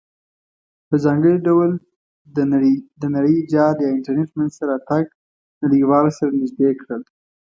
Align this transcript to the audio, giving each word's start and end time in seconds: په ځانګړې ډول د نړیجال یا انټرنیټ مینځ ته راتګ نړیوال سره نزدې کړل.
په 0.87 0.95
ځانګړې 1.05 1.35
ډول 1.47 1.69
د 3.01 3.03
نړیجال 3.17 3.75
یا 3.83 3.89
انټرنیټ 3.95 4.29
مینځ 4.37 4.53
ته 4.59 4.65
راتګ 4.71 5.03
نړیوال 5.63 6.05
سره 6.17 6.31
نزدې 6.41 6.69
کړل. 6.81 7.01